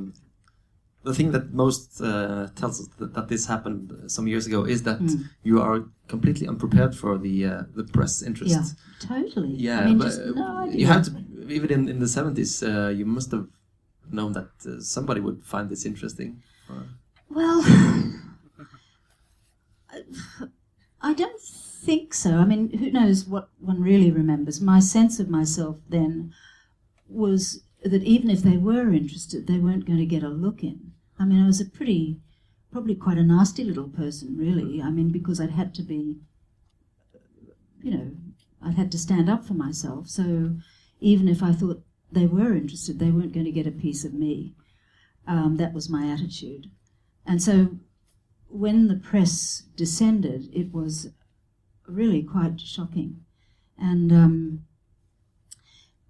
[1.09, 3.85] the thing that most uh, tells us that, that, this happened
[4.17, 5.19] some years ago is that Mm.
[5.49, 5.79] you are
[6.15, 8.53] completely unprepared for the uh, the press interest.
[8.57, 8.65] Yeah,
[9.11, 9.53] totally.
[9.67, 11.11] Yeah, I mean, but just no you have to
[11.57, 12.53] even in, in the seventies.
[12.63, 13.47] Uh, you must have
[14.19, 16.31] known that uh, somebody would find this interesting.
[16.71, 16.89] Or-
[17.39, 17.61] Well,
[21.03, 21.41] I don't
[21.87, 22.31] think so.
[22.43, 24.61] I mean, who knows what one really remembers?
[24.61, 26.33] My sense of myself then
[27.09, 30.93] was that even if they were interested, they weren't going to get a look in.
[31.19, 32.21] I mean, I was a pretty,
[32.71, 34.83] probably quite a nasty little person, really.
[34.83, 36.17] I mean, because I'd had to be,
[37.83, 38.11] you know,
[38.63, 40.09] I'd had to stand up for myself.
[40.09, 40.57] So
[41.01, 44.15] even if I thought they were interested, they weren't going to get a piece of
[44.15, 44.55] me.
[45.27, 46.71] Um, that was my attitude.
[47.25, 47.79] And so
[48.49, 51.11] when the press descended, it was
[51.87, 53.25] really quite shocking.
[53.79, 54.65] And um,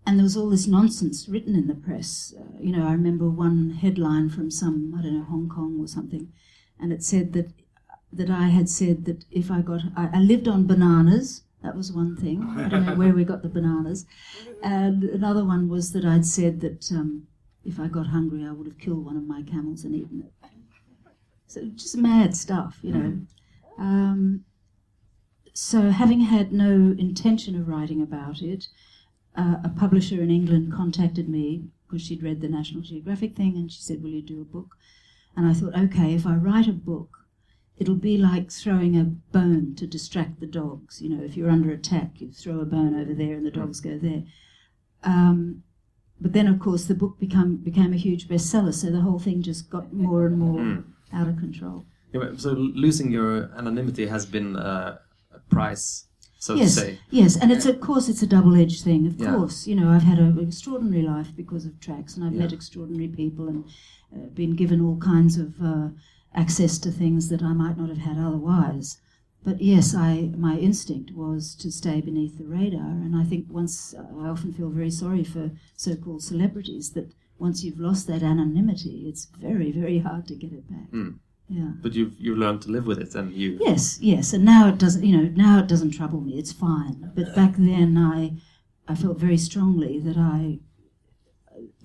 [0.06, 2.32] and there was all this nonsense written in the press.
[2.38, 5.88] Uh, you know, I remember one headline from some I don't know Hong Kong or
[5.88, 6.32] something,
[6.78, 7.50] and it said that
[8.12, 11.42] that I had said that if I got I, I lived on bananas.
[11.62, 12.54] That was one thing.
[12.56, 14.06] I don't know where we got the bananas.
[14.62, 17.26] And another one was that I'd said that um,
[17.64, 20.50] if I got hungry, I would have killed one of my camels and eaten it.
[21.48, 23.20] So just mad stuff, you know.
[23.78, 24.44] Um,
[25.54, 28.68] so having had no intention of writing about it,
[29.36, 33.70] uh, a publisher in England contacted me because she'd read the National Geographic thing and
[33.70, 34.76] she said, "Will you do a book?"
[35.36, 37.18] And I thought, okay, if I write a book,
[37.76, 41.02] it'll be like throwing a bone to distract the dogs.
[41.02, 43.80] You know, if you're under attack, you throw a bone over there and the dogs
[43.80, 44.22] go there.
[45.04, 45.62] Um,
[46.20, 49.42] but then, of course, the book become became a huge bestseller, so the whole thing
[49.42, 50.84] just got more and more Mm.
[51.12, 51.84] out of control.
[52.14, 54.96] Yeah, so losing your anonymity has been uh,
[55.32, 56.05] a price,
[56.46, 56.98] so yes, to say.
[57.20, 59.06] yes, and it's of course it's a double-edged thing.
[59.06, 59.34] Of Yeah.
[59.34, 63.08] course, you know I've had an extraordinary life because of tracks, and I've met extraordinary
[63.22, 63.64] people and
[64.14, 65.88] uh, been given all kinds of uh,
[66.34, 68.88] access to things that I might not have had otherwise.
[69.46, 70.10] But yes, I
[70.48, 74.70] my instinct was to stay beneath the radar, and I think once I often feel
[74.80, 75.44] very sorry for
[75.76, 80.66] so-called celebrities that once you've lost that anonymity, it's very very hard to get it
[80.70, 80.90] back.
[80.92, 81.12] Mm.
[81.48, 81.70] Yeah.
[81.80, 83.58] But you've you've learned to live with it, and you.
[83.60, 85.04] Yes, yes, and now it doesn't.
[85.04, 86.38] You know, now it doesn't trouble me.
[86.38, 87.12] It's fine.
[87.14, 88.32] But back then, I,
[88.88, 90.58] I felt very strongly that I,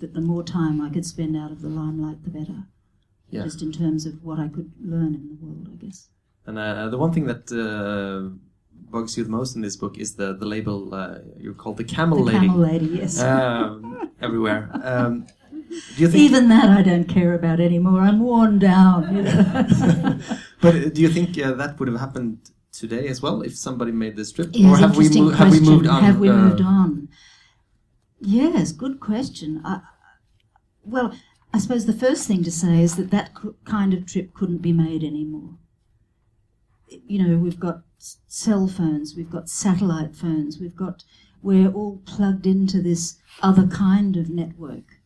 [0.00, 2.64] that the more time I could spend out of the limelight, the better.
[3.30, 3.44] Yeah.
[3.44, 6.08] Just in terms of what I could learn in the world, I guess.
[6.44, 8.36] And uh, the one thing that uh,
[8.90, 11.84] bugs you the most in this book is the the label uh, you're called the
[11.84, 13.20] camel the lady camel lady, yes.
[13.20, 14.70] um, everywhere.
[14.84, 15.41] Um, do you think?
[15.98, 18.00] Even that I don't care about anymore.
[18.00, 19.16] I'm worn down.
[19.16, 20.18] You know.
[20.60, 23.92] but uh, do you think uh, that would have happened today as well if somebody
[23.92, 26.02] made this trip, Yes, or have we have we moved on?
[26.02, 27.08] Have we uh, moved on?
[28.20, 29.60] Yes, good question.
[29.64, 29.80] I,
[30.84, 31.14] well,
[31.52, 33.32] I suppose the first thing to say is that that
[33.64, 35.56] kind of trip couldn't be made anymore.
[36.88, 41.04] You know, we've got cell phones, we've got satellite phones, we've got
[41.42, 45.01] we're all plugged into this other kind of network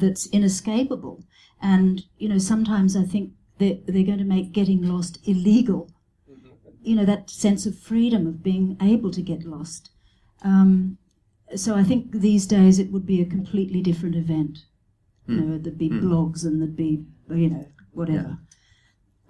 [0.00, 1.24] that's inescapable.
[1.60, 5.90] And you know, sometimes I think they're, they're going to make getting lost illegal
[6.84, 9.90] you know that sense of freedom of being able to get lost.
[10.42, 10.98] Um,
[11.56, 14.66] so I think these days it would be a completely different event.
[15.26, 18.38] You know, there'd be blogs and there'd be you know whatever.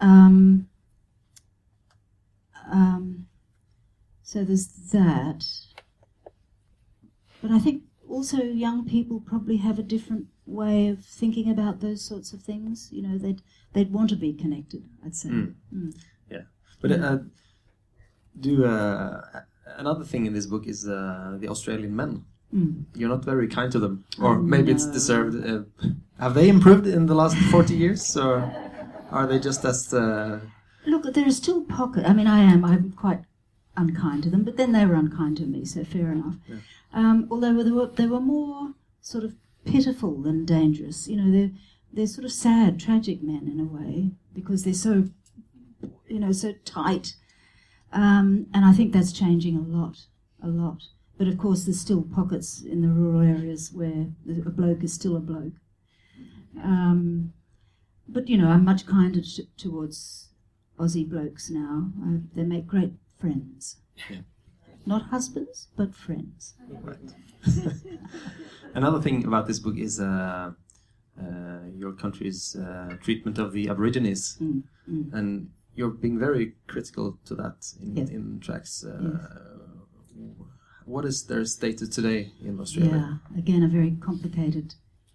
[0.01, 0.69] Um,
[2.71, 3.27] um,
[4.25, 5.45] so there's that.
[7.41, 12.03] But I think also young people probably have a different way of thinking about those
[12.03, 12.89] sorts of things.
[12.93, 14.85] You know, they'd they'd want to be connected.
[15.05, 15.29] I'd say.
[15.31, 15.95] Mm.
[16.81, 17.19] But uh,
[18.39, 19.23] do uh,
[19.79, 22.27] another thing in this book is uh, the Australian men.
[22.55, 22.85] Mm.
[22.95, 25.35] You're not very kind to them, or Oh, maybe it's deserved.
[25.35, 25.63] Uh,
[26.21, 28.53] have they improved in the last forty years, or
[29.11, 29.95] are they just as?
[29.95, 30.41] Uh,
[30.87, 32.07] Look, there are still pockets.
[32.07, 32.65] I mean, I am.
[32.67, 33.23] I'm quite
[33.79, 36.37] unkind to them, but then they were unkind to me, so fair enough.
[36.93, 41.09] Um, although there were, they were more sort of pitiful and dangerous.
[41.09, 41.51] You know, they're
[41.93, 45.05] they're sort of sad, tragic men in a way because they're so,
[46.09, 47.15] you know, so tight.
[47.93, 50.07] Um, and I think that's changing a lot,
[50.43, 50.83] a lot.
[51.17, 55.17] But of course, there's still pockets in the rural areas where a bloke is still
[55.17, 55.53] a bloke.
[56.61, 57.33] Um,
[58.09, 60.31] but you know, I'm much kinder t- towards
[60.79, 61.93] Aussie blokes now.
[62.05, 63.77] I, they make great friends.
[64.87, 66.55] Not husbands, but friends.
[66.83, 66.99] Right.
[68.75, 70.53] Another thing about this book is uh,
[71.21, 75.13] uh, your country's uh, treatment of the Aborigines, Mm, mm.
[75.13, 78.11] and you're being very critical to that in, Yes.
[78.11, 78.85] in tracks.
[78.85, 79.19] Uh,
[80.17, 80.31] Yes.
[80.87, 83.19] What is their status today in Australia?
[83.33, 84.75] Yeah, again, a very complicated.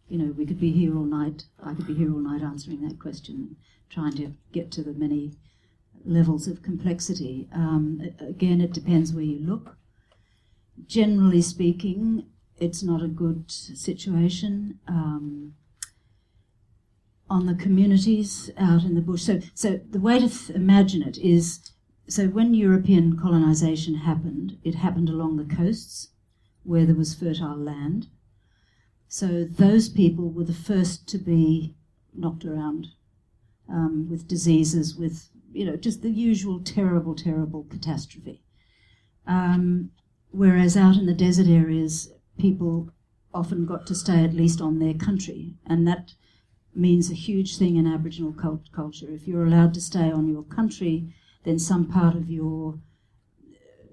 [0.09, 1.45] You know, we could be here all night.
[1.63, 3.55] I could be here all night answering that question,
[3.89, 5.33] trying to get to the many
[6.05, 7.47] levels of complexity.
[7.53, 9.77] Um, again, it depends where you look.
[10.85, 12.25] Generally speaking,
[12.57, 14.79] it's not a good situation.
[14.87, 15.53] Um,
[17.29, 19.21] on the communities out in the bush.
[19.21, 21.71] So, so the way to th- imagine it is
[22.07, 26.09] so when European colonization happened, it happened along the coasts
[26.63, 28.07] where there was fertile land.
[29.07, 31.75] So those people were the first to be
[32.15, 32.87] knocked around
[33.71, 38.43] um, with diseases, with you know just the usual terrible, terrible catastrophe.
[39.27, 39.91] Um,
[40.31, 42.91] whereas out in the desert areas, people
[43.33, 46.13] often got to stay at least on their country, and that
[46.73, 49.07] means a huge thing in Aboriginal cult- culture.
[49.09, 52.79] If you're allowed to stay on your country, then some part of your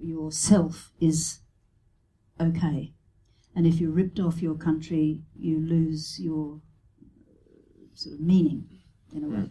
[0.01, 1.41] yourself is
[2.41, 2.93] okay.
[3.55, 6.61] And if you're ripped off your country, you lose your
[7.95, 8.69] sort of meaning
[9.15, 9.51] in a way.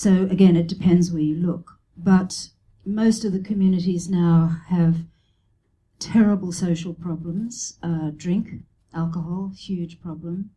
[0.00, 1.76] So again, it depends where you look.
[1.94, 2.48] But
[2.86, 5.04] most of the communities now have
[5.98, 7.76] terrible social problems.
[7.82, 8.62] Uh, drink,
[8.94, 10.52] alcohol, huge problem.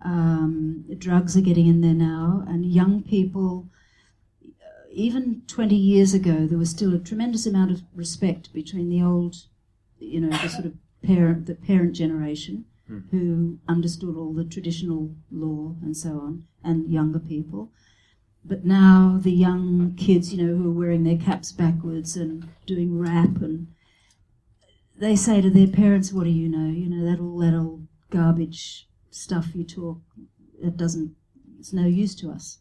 [0.00, 3.68] Um, drugs are getting in there now, and young people
[4.90, 9.36] even 20 years ago, there was still a tremendous amount of respect between the old,
[9.98, 10.72] you know, the sort of
[11.04, 12.64] parent, the parent generation
[13.10, 17.70] who understood all the traditional law and so on, and younger people.
[18.44, 22.98] But now the young kids, you know, who are wearing their caps backwards and doing
[22.98, 23.68] rap, and
[24.98, 26.68] they say to their parents, "What do you know?
[26.68, 30.00] You know that all that old garbage stuff you talk.
[30.62, 31.14] It doesn't.
[31.58, 32.58] It's no use to us."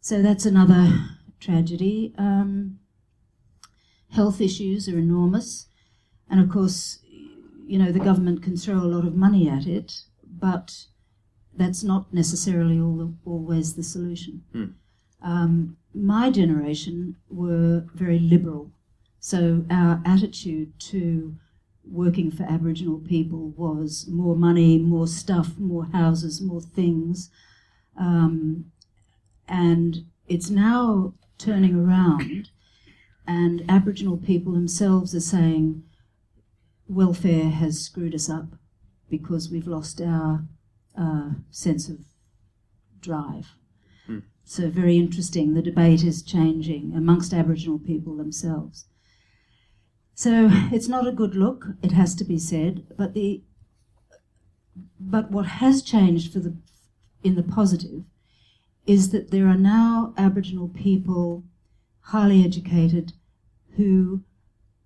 [0.00, 2.14] So that's another tragedy.
[2.16, 2.78] Um,
[4.10, 5.66] health issues are enormous,
[6.30, 7.00] and of course,
[7.66, 10.86] you know the government can throw a lot of money at it, but
[11.56, 14.42] that's not necessarily all the, always the solution.
[15.22, 18.70] Um, my generation were very liberal,
[19.18, 21.34] so our attitude to
[21.88, 27.30] working for Aboriginal people was more money, more stuff, more houses, more things.
[27.96, 28.72] Um,
[29.48, 32.50] and it's now turning around,
[33.26, 35.82] and Aboriginal people themselves are saying
[36.88, 38.46] welfare has screwed us up
[39.08, 40.44] because we've lost our
[40.96, 41.98] uh, sense of
[43.00, 43.54] drive.
[44.48, 45.54] So, very interesting.
[45.54, 48.86] The debate is changing amongst Aboriginal people themselves.
[50.14, 53.42] So, it's not a good look, it has to be said, but the
[55.00, 56.56] but what has changed for the
[57.24, 58.04] in the positive
[58.86, 61.42] is that there are now Aboriginal people,
[62.00, 63.14] highly educated,
[63.76, 64.22] who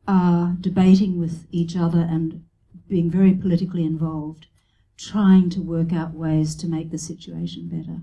[0.09, 2.45] are debating with each other and
[2.89, 4.47] being very politically involved,
[5.01, 8.03] trying to work out ways to make the situation better.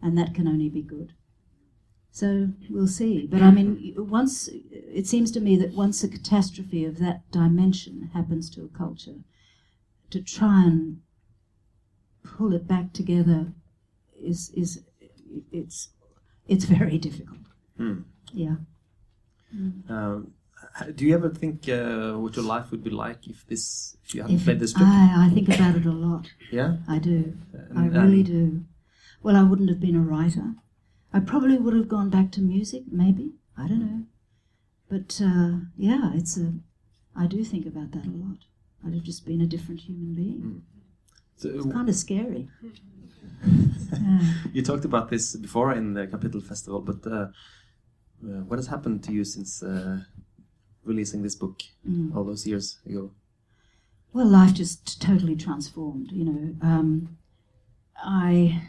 [0.00, 1.12] And that can only be good.
[2.12, 3.26] So we'll see.
[3.26, 8.10] But I mean, once it seems to me that once a catastrophe of that dimension
[8.14, 9.16] happens to a culture,
[10.10, 11.02] to try and
[12.22, 13.52] pull it back together
[14.18, 14.82] is is
[15.52, 15.90] it's
[16.48, 17.40] it's very difficult.
[17.76, 18.00] Hmm.
[18.32, 18.56] Yeah.
[19.52, 20.35] Um, h-
[20.94, 24.22] do you ever think uh, what your life would be like if this if you
[24.22, 24.82] hadn't If played this book?
[24.86, 26.30] I, I think about it a lot.
[26.52, 26.76] yeah.
[26.88, 27.36] I do.
[27.76, 28.64] I really and- do.
[29.22, 30.54] Well, I wouldn't have been a writer.
[31.12, 33.32] I probably would have gone back to music, maybe.
[33.56, 34.02] I don't know.
[34.88, 36.54] But uh, yeah, it's a.
[37.16, 38.38] I do think about that a lot.
[38.86, 40.62] I'd have just been a different human being.
[41.36, 42.48] So, It's kind of scary.
[42.62, 44.20] Yeah.
[44.52, 47.16] you talked about this before in the Kapittel Festival, but uh,
[48.24, 50.00] uh, what has happened to you since uh,
[50.86, 52.14] releasing this book Mm.
[52.14, 53.10] all those years ago?
[54.12, 56.10] Well, life just totally transformed.
[56.12, 57.18] You know, um,
[58.02, 58.62] I.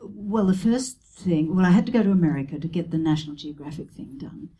[0.00, 3.34] Well, the first thing, well, I had to go to America to get the National
[3.36, 4.50] Geographic thing done,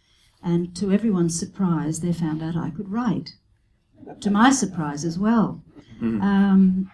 [0.42, 3.34] and to everyone's surprise, they found out I could write.
[4.20, 5.62] To my surprise as well.
[6.02, 6.90] Um,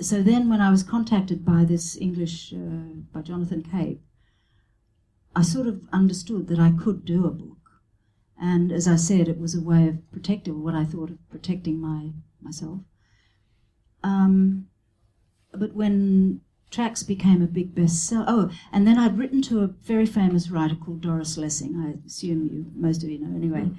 [0.00, 4.00] so then, when I was contacted by this English, uh, by Jonathan Cape,
[5.36, 7.55] I sort of understood that I could do a book.
[8.40, 11.80] And as I said, it was a way of protecting what I thought of protecting
[11.80, 12.10] my
[12.42, 12.80] myself.
[14.02, 14.68] Um,
[15.52, 18.24] but when tracks became a big bestseller.
[18.26, 21.76] Oh, and then I'd written to a very famous writer called Doris Lessing.
[21.76, 23.70] I assume you, most of you know anyway.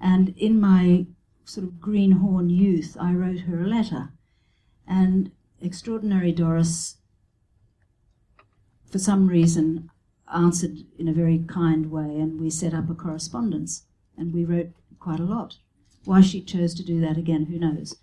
[0.00, 1.06] And in my
[1.44, 4.12] sort of greenhorn youth, I wrote her a letter.
[4.86, 6.96] And extraordinary Doris,
[8.90, 9.90] for some reason,
[10.32, 13.84] answered in a very kind way, and we set up a correspondence.
[14.16, 15.58] And we wrote quite a lot.
[16.04, 17.96] Why she chose to do that again, who knows?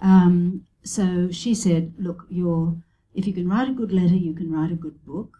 [0.00, 2.76] Um, so she said, Look, you're,
[3.14, 5.38] if you can write a good letter, you can write a good book.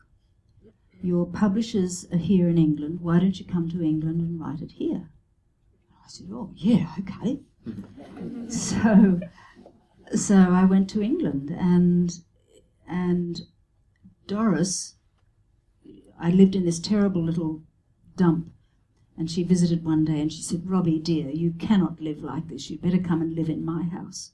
[1.01, 3.01] Your publishers are here in England.
[3.01, 5.11] Why don't you come to England and write it here?
[6.05, 7.41] I said, Oh, yeah, okay.
[8.49, 9.21] so,
[10.15, 12.19] so I went to England, and
[12.89, 13.43] and
[14.27, 14.95] Doris,
[16.19, 17.63] I lived in this terrible little
[18.17, 18.53] dump,
[19.19, 22.71] and she visited one day, and she said, "Robbie, dear, you cannot live like this.
[22.71, 24.33] You'd better come and live in my house."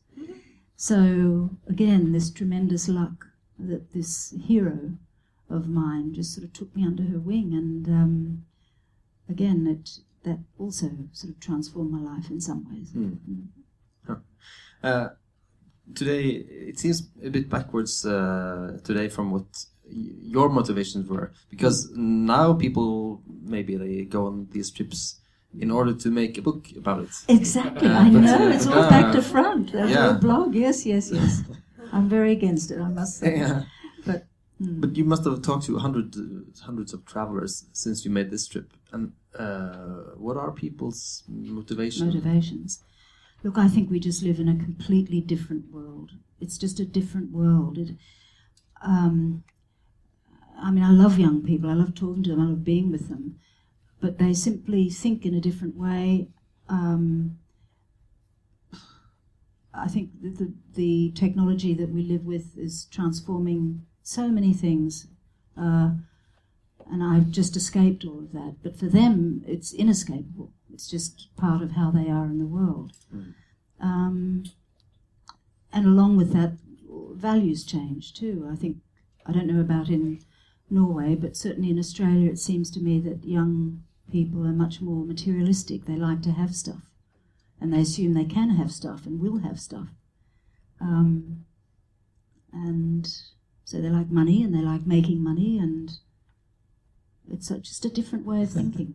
[0.77, 3.27] So again, this tremendous luck
[3.59, 4.99] that this hero
[5.49, 8.45] of mine just sort of took me under her wing, and um,
[9.29, 12.91] again, it that also sort of transformed my life in some ways.
[12.93, 13.47] Mm.
[14.07, 14.17] Huh.
[14.83, 15.09] Uh,
[15.95, 22.55] today, it seems a bit backwards uh, today from what your motivations were, because now
[22.55, 25.21] people maybe they go on these trips
[25.59, 27.11] in order to make a book about it.
[27.29, 28.49] Exactly, Uh, I know.
[28.49, 29.73] uh, it's all uh, back to front.
[29.73, 30.05] That's yeah.
[30.07, 30.55] your blog.
[30.55, 31.43] Yes, yes, yes.
[31.93, 33.39] I'm very against it, I must say.
[33.39, 33.63] Yeah.
[34.05, 34.27] But
[34.59, 34.81] hmm.
[34.81, 38.49] But you must have talked to hundred, uh, hundreds of travelers since you made this
[38.49, 38.73] trip.
[38.93, 42.07] And uh, what are people's motivation?
[42.07, 42.83] motivations.
[43.45, 46.13] Look, I think we just live in a completely different world.
[46.41, 47.79] It's just a different world.
[47.79, 47.91] It,
[48.83, 49.45] um,
[50.65, 51.69] I mean, I love young people.
[51.69, 52.41] I love talking to them.
[52.41, 53.39] I love being with them.
[54.01, 56.29] But they simply think in a different way.
[56.69, 57.39] Um,
[59.75, 65.07] I think the, the, the technology that we live with is transforming so many things.
[65.57, 65.91] Uh,
[66.91, 68.57] and I've just escaped all of that.
[68.63, 70.51] But for them, it's inescapable.
[70.73, 72.93] It's just part of how they are in the world.
[73.81, 74.45] Um,
[75.73, 76.55] and along with that,
[77.13, 78.49] values change too.
[78.51, 78.79] I think,
[79.27, 80.21] I don't know about in
[80.71, 85.05] Norway, but certainly in Australia, it seems to me that young people are much more
[85.05, 85.85] materialistic.
[85.85, 86.91] They like to have stuff.
[87.61, 89.89] And they assume they can have stuff and will have stuff.
[90.81, 91.45] Um,
[92.53, 93.09] and
[93.65, 95.91] so they like money and they like making money, and
[97.31, 98.95] it's just a different way of thinking.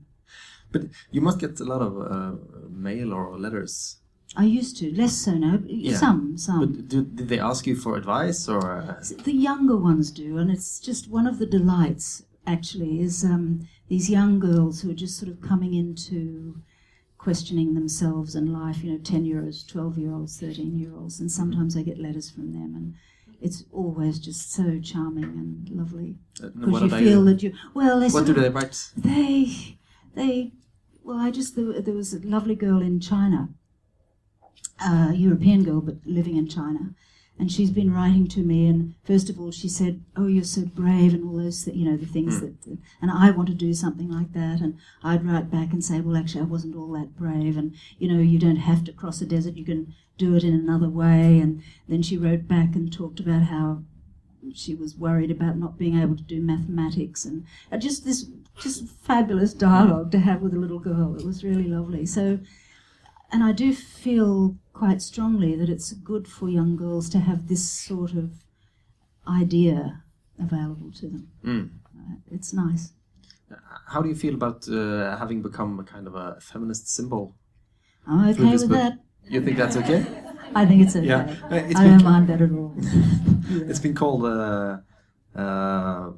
[0.71, 2.37] But you must get a lot of uh,
[2.69, 3.97] mail or letters.
[4.35, 5.59] I used to, less so now.
[5.65, 5.97] Yeah.
[5.97, 6.59] Some, some.
[6.59, 8.61] But do, did they ask you for advice or?
[8.81, 13.67] Uh, The younger ones do, and it's just one of the delights, actually, is um,
[13.87, 16.61] these young girls who are just sort of coming into
[17.17, 21.19] questioning themselves and life, you know, 10 year olds, 12 year olds, 13 year olds,
[21.19, 22.93] and sometimes I get letters from them, and
[23.41, 26.15] it's always just so charming and lovely.
[26.43, 28.49] uh, Because what you do they- feel that you, well, they What do of- they
[28.49, 28.91] write?
[28.95, 29.77] they,
[30.13, 30.53] they,
[31.03, 33.49] well, I just, there was a lovely girl in China,
[34.81, 36.93] a European girl, but living in China.
[37.37, 40.65] And she's been writing to me, and first of all, she said, "Oh, you're so
[40.65, 42.53] brave," and all those, th- you know, the things that,
[43.01, 44.59] and I want to do something like that.
[44.59, 48.09] And I'd write back and say, "Well, actually, I wasn't all that brave, and you
[48.11, 51.39] know, you don't have to cross a desert; you can do it in another way."
[51.39, 53.83] And then she wrote back and talked about how
[54.53, 58.25] she was worried about not being able to do mathematics and uh, just this
[58.59, 61.15] just fabulous dialogue to have with a little girl.
[61.15, 62.05] It was really lovely.
[62.05, 62.39] So,
[63.31, 67.69] and I do feel quite strongly that it's good for young girls to have this
[67.69, 68.31] sort of
[69.27, 70.03] idea
[70.39, 71.27] available to them.
[71.43, 71.69] Mm.
[71.97, 72.93] Uh, it's nice.
[73.87, 77.35] How do you feel about uh, having become a kind of a feminist symbol?
[78.07, 78.71] I'm okay with book.
[78.71, 78.93] that.
[79.27, 80.05] You think that's okay?
[80.55, 81.07] I think it's okay.
[81.07, 81.35] Yeah.
[81.51, 82.73] Uh, it's I don't mind that at all.
[82.77, 83.01] Yeah.
[83.69, 84.25] It's been called.
[84.25, 84.77] Uh,
[85.35, 86.11] uh,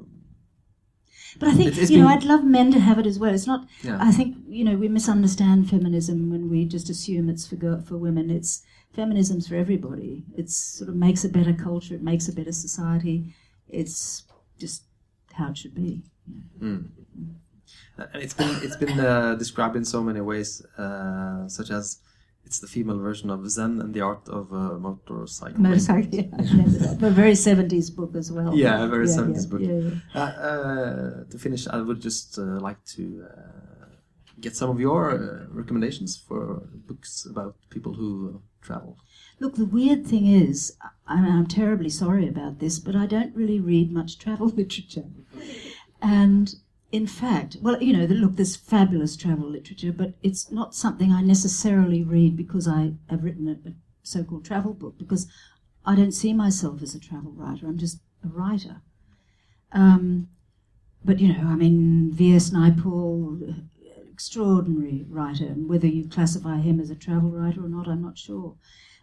[1.38, 3.18] But I think It's- it's you know been- I'd love men to have it as
[3.18, 3.32] well.
[3.34, 3.66] It's not.
[3.82, 3.98] Yeah.
[4.00, 7.96] I think you know we misunderstand feminism when we just assume it's for girl, for
[7.96, 8.30] women.
[8.30, 8.62] It's
[8.92, 10.24] feminism's for everybody.
[10.36, 11.94] It sort of makes a better culture.
[11.94, 13.34] It makes a better society.
[13.68, 14.24] It's
[14.58, 14.82] just
[15.32, 16.02] how it should be.
[16.60, 16.88] Mm.
[17.96, 21.98] And it's been it's been uh, described in so many ways, uh, such as
[22.52, 25.58] it's the female version of Zen and the art of uh, motorcycle.
[25.58, 26.10] Motorcycle.
[26.12, 28.54] Yeah, a very seventies book as well.
[28.54, 29.62] Yeah, a very Yeah, 70s yeah, book.
[29.62, 30.20] Yeah, yeah.
[30.20, 33.86] Uh, uh, to finish, I would just uh, like to uh,
[34.38, 36.40] get some of your uh, recommendations for
[36.90, 38.98] books about people who travel.
[39.40, 40.76] Look, the weird thing is,
[41.06, 45.08] I mean, I'm terribly sorry about this, but I don't really read much travel literature.
[46.02, 46.54] And
[46.92, 51.22] in fact, well, you know, look, there's fabulous travel literature, but it's not something I
[51.22, 53.72] necessarily read because I have written a, a
[54.02, 55.26] so called travel book, because
[55.86, 57.66] I don't see myself as a travel writer.
[57.66, 58.82] I'm just a writer.
[59.72, 60.28] Um,
[61.02, 62.50] but you know, I mean, V.S.
[62.50, 63.64] Naipaul,
[64.12, 68.18] extraordinary writer, and whether you classify him as a travel writer or not, I'm not
[68.18, 68.54] sure.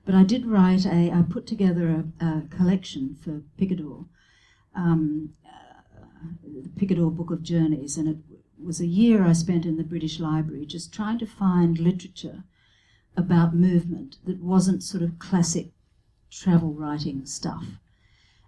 [0.05, 4.05] But I did write a, I put together a, a collection for Picador,
[4.75, 5.49] um, uh,
[6.78, 8.17] Picador Book of Journeys, and it
[8.61, 12.43] was a year I spent in the British Library just trying to find literature
[13.15, 15.72] about movement that wasn't sort of classic
[16.32, 17.65] travel writing stuff.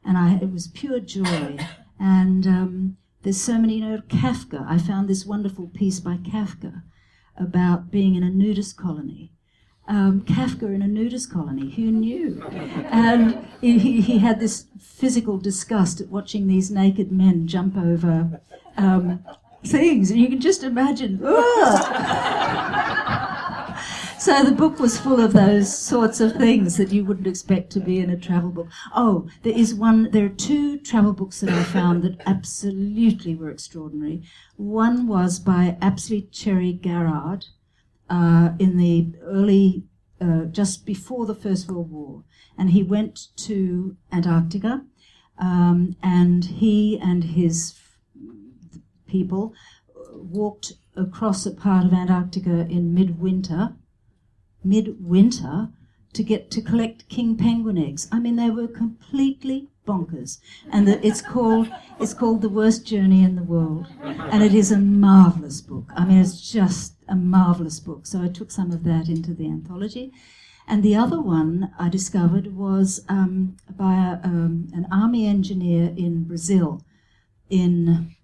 [0.04, 1.58] And I, it was pure joy.
[2.00, 4.66] And um, there's so many, you know, Kafka.
[4.68, 6.84] I found this wonderful piece by Kafka
[7.38, 9.32] about being in a nudist colony.
[9.88, 12.42] Um, Kafka in a nudist colony, who knew?
[12.92, 18.40] And he, he had this physical disgust at watching these naked men jump over
[18.78, 19.26] um,
[19.66, 21.20] things, and you can just imagine.
[24.22, 27.80] So the book was full of those sorts of things that you wouldn't expect to
[27.80, 28.68] be in a travel book.
[28.96, 33.50] Oh, there is one, there are two travel books that I found that absolutely were
[33.50, 34.22] extraordinary.
[34.58, 37.48] One was by Apsley Cherry Garrard
[38.12, 39.86] uh, in the early,
[40.20, 42.24] uh, just before the First World War.
[42.58, 44.84] And he went to Antarctica
[45.38, 47.80] um, and he and his
[49.08, 49.54] people
[50.14, 53.76] walked across a part of Antarctica in midwinter
[54.64, 55.70] midwinter
[56.14, 58.08] to get to collect king penguin eggs.
[58.12, 60.40] I mean, they were completely bonkers.
[60.72, 61.68] And the, it's called
[62.00, 65.88] it's called The Worst Journey in the World, and it is a marvelous book.
[65.96, 68.06] I mean, it's just a marvelous book.
[68.06, 70.12] So I took some of that into the anthology.
[70.68, 76.24] And the other one I discovered was um, by a, um, an army engineer in
[76.24, 76.82] Brazil
[77.50, 78.16] in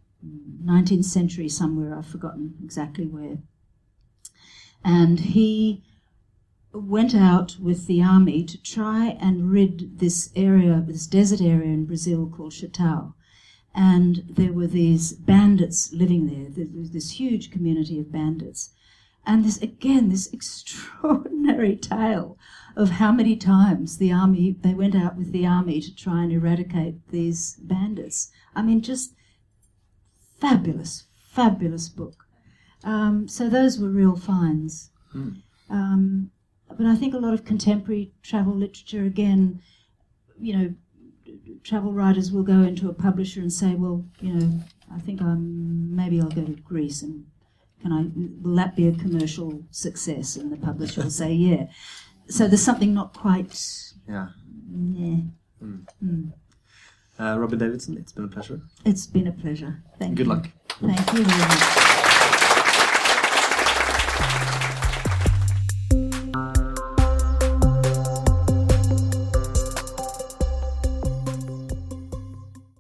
[0.64, 1.98] 19th century somewhere.
[1.98, 3.40] I've forgotten exactly where.
[4.84, 5.84] And he
[6.80, 11.86] went out with the army to try and rid this area, this desert area in
[11.86, 13.14] Brazil called Sertão.
[13.74, 16.50] And there were these bandits living there.
[16.50, 18.72] There was this huge community of bandits.
[19.26, 22.38] And this, again, this extraordinary tale
[22.76, 26.32] of how many times the army, they went out with the army to try and
[26.32, 28.32] eradicate these bandits.
[28.56, 29.14] I mean, just
[30.40, 32.26] fabulous, fabulous book.
[32.84, 34.92] Um, so those were real finds.
[35.12, 35.30] Hmm.
[35.70, 36.32] Um,
[36.70, 39.62] but I think a lot of contemporary travel literature, again,
[40.40, 40.74] you know,
[41.64, 44.60] travel writers will go into a publisher and say, well, you know,
[44.94, 47.26] I think I'm maybe I'll go to Greece and
[47.82, 48.08] can I
[48.42, 50.36] will that be a commercial success?
[50.36, 51.68] And the publisher will say, yeah.
[52.30, 53.60] So there's something not quite.
[54.08, 54.30] Yeah.
[54.72, 55.18] Yeah.
[55.64, 55.86] Mm.
[56.04, 56.34] Mm.
[57.20, 58.62] Uh, Robyn Davidson, it's been a pleasure.
[58.86, 59.84] It's been a pleasure.
[60.00, 60.34] Thank Good you.
[60.34, 60.50] Good luck.
[60.80, 62.04] Thank you very much.